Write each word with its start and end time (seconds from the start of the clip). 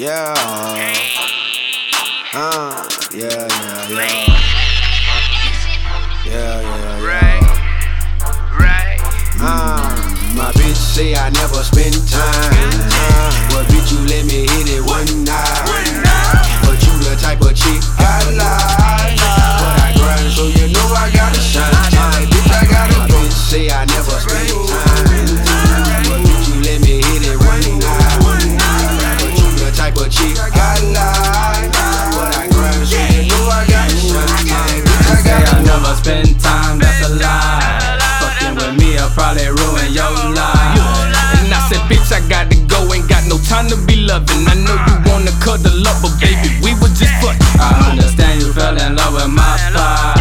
Yeah. 0.00 0.32
Uh, 2.32 2.88
yeah, 3.12 3.28
yeah, 3.28 3.88
yeah. 3.90 4.40
Yeah, 6.24 6.60
yeah, 6.62 7.04
Right, 7.04 7.42
right. 8.58 8.98
Uh, 9.38 10.32
my 10.34 10.52
bitch 10.52 10.74
say 10.76 11.14
I 11.14 11.28
never 11.28 11.62
spend 11.62 11.92
time. 12.08 12.70
Uh, 12.88 13.48
but 13.50 13.66
bitch, 13.66 13.92
you 13.92 14.00
let 14.06 14.24
me 14.24 14.48
hit 14.48 14.70
it 14.70 14.82
one 14.86 15.24
night. 15.24 15.69
Bitch, 42.10 42.24
I 42.24 42.28
gotta 42.28 42.56
go, 42.66 42.92
ain't 42.92 43.08
got 43.08 43.26
no 43.28 43.38
time 43.46 43.68
to 43.68 43.76
be 43.86 43.96
loving. 43.96 44.46
I 44.46 44.54
know 44.54 44.74
you 44.74 44.94
wanna 45.10 45.30
cuddle 45.40 45.86
up, 45.86 46.02
but 46.02 46.12
baby, 46.20 46.50
we 46.62 46.74
were 46.74 46.92
just 46.94 47.14
fucking. 47.22 47.40
I 47.60 47.90
understand 47.90 48.42
you 48.42 48.52
fell 48.52 48.76
in 48.76 48.96
love 48.96 49.14
with 49.14 49.30
my 49.30 49.56
pride. 49.72 50.18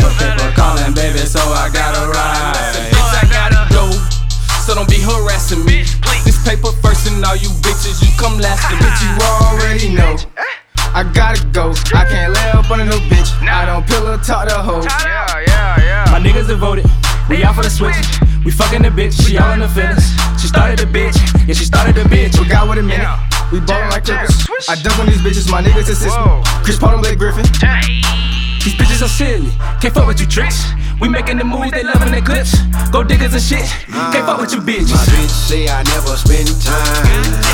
But 0.00 0.14
people 0.18 0.50
calling, 0.54 0.94
baby, 0.94 1.18
so 1.18 1.40
I 1.40 1.70
gotta 1.72 2.06
ride. 2.08 2.54
Bitch, 2.90 3.14
I 3.14 3.24
gotta 3.30 3.74
go, 3.74 3.90
so 4.62 4.74
don't 4.74 4.88
be 4.88 5.00
harassing 5.00 5.64
me. 5.64 5.84
This 6.24 6.38
paper 6.44 6.72
first, 6.82 7.06
and 7.06 7.24
all 7.24 7.36
you 7.36 7.50
bitches, 7.62 8.02
you 8.02 8.10
come 8.18 8.38
last. 8.38 8.64
And 8.70 8.80
bitch, 8.80 9.00
you 9.02 9.12
already 9.42 9.88
know. 9.94 10.16
I 10.94 11.02
gotta 11.02 11.44
go. 11.48 11.74
I 11.92 12.06
can't 12.06 12.32
lay 12.32 12.50
up 12.50 12.70
on 12.70 12.78
no 12.86 12.98
bitch. 13.10 13.34
I 13.42 13.66
don't 13.66 13.86
pillow 13.86 14.16
talk 14.18 14.48
the 14.48 14.54
hoe. 14.54 14.82
Yeah, 14.82 15.42
yeah, 15.46 15.82
yeah. 15.82 16.04
My 16.12 16.20
niggas 16.20 16.46
devoted, 16.46 16.86
we 17.28 17.42
out 17.42 17.56
for 17.56 17.62
the 17.62 17.70
switch. 17.70 17.96
We 18.44 18.50
fucking 18.52 18.82
the 18.82 18.90
bitch, 18.90 19.16
she 19.26 19.38
all 19.38 19.52
in 19.52 19.60
the 19.60 19.68
feelings. 19.68 20.04
She 20.40 20.48
started 20.48 20.80
a 20.80 20.86
bitch, 20.86 21.16
yeah, 21.48 21.54
she 21.54 21.64
started 21.64 21.96
a 21.96 22.04
bitch. 22.04 22.38
We 22.38 22.46
got 22.46 22.68
with 22.68 22.78
a 22.78 22.82
minute. 22.82 23.08
We 23.52 23.60
ballin' 23.60 23.90
like 23.90 24.04
crickets. 24.04 24.44
I 24.68 24.74
dunk 24.76 24.98
on 24.98 25.06
these 25.06 25.20
bitches, 25.20 25.50
my 25.50 25.62
niggas 25.62 25.88
assist 25.88 26.16
me. 26.16 26.42
Chris 26.62 26.78
Paul 26.78 26.94
and 26.94 27.02
Blake 27.02 27.18
Griffin. 27.18 27.44
These 28.64 28.74
bitches 28.76 29.02
are 29.02 29.08
silly, 29.08 29.50
can't 29.80 29.94
fuck 29.94 30.06
with 30.06 30.20
you 30.20 30.26
tricks. 30.26 30.64
We 31.00 31.08
making 31.08 31.38
the 31.38 31.44
moves, 31.44 31.70
they 31.72 31.82
loving 31.82 32.12
the 32.12 32.22
clips. 32.22 32.54
Go 32.90 33.02
diggers 33.02 33.32
and 33.32 33.42
shit, 33.42 33.66
can't 34.12 34.26
fuck 34.26 34.40
with 34.40 34.52
you 34.52 34.60
My 34.60 34.64
bitches. 34.64 34.92
bitch 35.08 35.30
say 35.30 35.68
I 35.68 35.82
never 35.84 36.16
spend 36.16 36.48
time. 36.62 37.53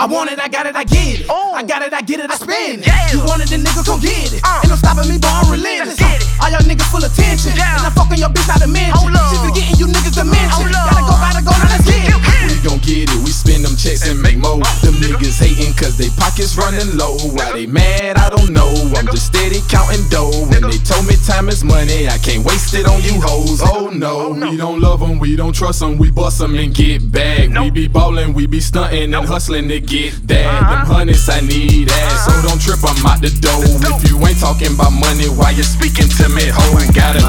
I 0.00 0.06
want 0.08 0.32
it, 0.32 0.40
I 0.40 0.48
got 0.48 0.64
it, 0.64 0.72
I 0.72 0.84
get 0.88 1.20
it. 1.20 1.28
Ooh. 1.28 1.52
I 1.52 1.60
got 1.60 1.84
it, 1.84 1.92
I 1.92 2.00
get 2.00 2.24
it, 2.24 2.32
I 2.32 2.36
spend 2.40 2.80
it. 2.80 2.88
Yeah. 2.88 3.12
You 3.12 3.20
want 3.28 3.44
it, 3.44 3.52
then 3.52 3.60
nigga, 3.60 3.84
come 3.84 4.00
get 4.00 4.32
it. 4.32 4.40
Uh. 4.40 4.64
Ain't 4.64 4.72
no 4.72 4.80
stopping 4.80 5.04
me, 5.12 5.20
but 5.20 5.28
I'm 5.28 5.52
relentless. 5.52 6.00
Let's 6.00 6.24
get 6.24 6.24
it. 6.24 6.40
All 6.40 6.48
y'all 6.48 6.64
niggas 6.64 6.88
full 6.88 7.04
of 7.04 7.12
tension. 7.12 7.52
Yeah. 7.52 7.76
And 7.76 7.84
I'm 7.84 7.92
fucking 7.92 8.16
your 8.16 8.32
bitch 8.32 8.48
out 8.48 8.64
of 8.64 8.72
mention. 8.72 8.96
Hold 8.96 9.12
up. 9.12 9.28
She 9.28 9.36
forgetting 9.44 9.76
you 9.76 9.92
niggas 9.92 10.16
dimension. 10.16 10.56
Hold 10.56 10.72
up. 10.72 10.88
Gotta 10.88 11.04
go, 11.04 11.14
gotta 11.20 11.42
go, 11.44 11.52
now 11.52 11.68
let's 11.68 11.84
get 11.84 12.00
it. 12.00 12.16
We 12.16 12.56
gon' 12.64 12.80
get 12.80 13.12
it, 13.12 13.20
we 13.24 13.32
spend 13.32 13.64
them 13.64 13.76
checks 13.76 14.08
and 14.08 14.16
make 14.20 14.40
more. 14.40 14.60
Them 14.80 14.96
niggas 15.00 15.36
hating 15.36 15.76
cause 15.76 15.96
they 15.96 16.08
pockets 16.16 16.56
running 16.56 16.96
low. 16.96 17.16
Why 17.36 17.52
they 17.52 17.68
mad, 17.68 18.16
I 18.16 18.28
don't 18.28 18.56
know. 18.56 18.72
I'm 18.96 19.04
just 19.12 19.28
steady 19.32 19.60
counting 19.68 20.04
dough. 20.08 20.48
When 20.48 20.64
they 20.64 20.80
told 20.80 21.04
me 21.08 21.09
time 21.40 21.48
is 21.48 21.64
money, 21.64 22.06
I 22.06 22.18
can't 22.18 22.44
waste 22.44 22.74
it 22.74 22.86
on 22.86 23.00
you 23.02 23.20
hoes. 23.20 23.60
Oh 23.64 23.90
no, 23.92 24.36
oh, 24.36 24.50
we 24.50 24.56
don't 24.56 24.80
love 24.80 25.00
them, 25.00 25.18
we 25.18 25.36
don't 25.36 25.54
trust 25.54 25.80
them, 25.80 25.96
we 25.96 26.10
bust 26.10 26.38
them 26.38 26.54
and 26.54 26.74
get 26.74 27.10
back. 27.10 27.48
We 27.48 27.70
be 27.70 27.88
ballin', 27.88 28.34
we 28.34 28.46
be 28.46 28.60
stunting 28.60 29.14
and 29.14 29.26
hustlin' 29.26 29.68
to 29.68 29.80
get 29.80 30.12
that. 30.28 30.46
Uh-huh. 30.46 30.70
Them 30.70 30.86
hundreds, 30.86 31.28
I 31.28 31.40
need 31.40 31.88
that. 31.88 32.24
So 32.24 32.32
uh-huh. 32.32 32.48
don't 32.48 32.60
trip, 32.60 32.80
I'm 32.84 33.06
out 33.06 33.20
the 33.22 33.32
door. 33.40 33.56
If 33.64 34.10
you 34.10 34.20
ain't 34.20 34.38
talking 34.38 34.74
about 34.74 34.92
money, 34.92 35.28
why 35.32 35.50
you 35.52 35.62
speaking 35.62 36.08
to 36.20 36.28
me, 36.28 36.44
ho? 36.52 36.76
Gotta 36.92 37.19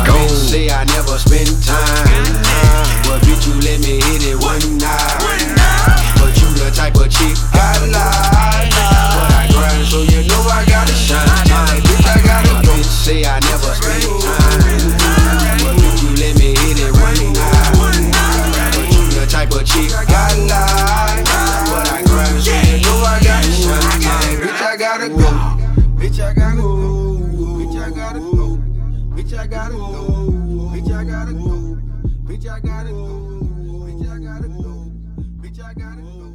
I 29.41 29.47
gotta 29.47 29.73
go. 29.73 30.69
Bitch, 30.71 30.91
I 30.93 31.03
gotta 31.03 31.33
go. 31.33 31.75
Bitch, 32.29 32.47
I 32.47 32.59
gotta 32.59 32.89
go. 32.89 33.41
Bitch, 33.87 34.07
I 34.07 34.19
gotta 34.19 34.47
go. 34.47 34.91
Bitch, 35.41 35.59
I 35.59 35.73
gotta 35.73 36.01
go. 36.03 36.31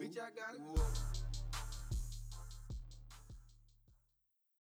Bitch, 0.00 0.18
I 0.18 0.28
gotta 0.34 0.58
go. 0.58 0.81